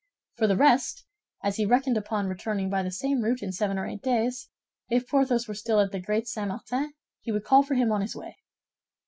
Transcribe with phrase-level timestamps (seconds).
[0.37, 1.05] For the rest,
[1.43, 4.49] as he reckoned upon returning by the same route in seven or eight days,
[4.89, 6.47] if Porthos were still at the Great St.
[6.47, 8.37] Martin, he would call for him on his way.